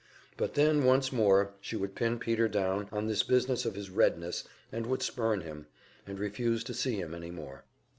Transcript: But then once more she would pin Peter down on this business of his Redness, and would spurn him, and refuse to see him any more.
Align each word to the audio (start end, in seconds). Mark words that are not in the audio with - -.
But 0.35 0.55
then 0.55 0.83
once 0.83 1.11
more 1.13 1.51
she 1.61 1.75
would 1.75 1.93
pin 1.93 2.17
Peter 2.17 2.47
down 2.47 2.89
on 2.91 3.05
this 3.05 3.21
business 3.21 3.67
of 3.67 3.75
his 3.75 3.91
Redness, 3.91 4.43
and 4.71 4.87
would 4.87 5.03
spurn 5.03 5.41
him, 5.41 5.67
and 6.07 6.17
refuse 6.19 6.63
to 6.63 6.73
see 6.73 6.99
him 6.99 7.13
any 7.13 7.29
more. 7.29 7.65